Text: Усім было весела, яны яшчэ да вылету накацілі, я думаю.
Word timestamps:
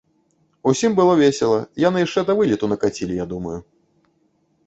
Усім 0.69 0.95
было 0.99 1.13
весела, 1.19 1.59
яны 1.83 1.97
яшчэ 2.05 2.19
да 2.29 2.33
вылету 2.39 2.69
накацілі, 2.73 3.13
я 3.23 3.27
думаю. 3.35 3.59